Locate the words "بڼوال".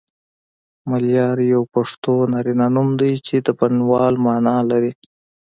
3.59-4.13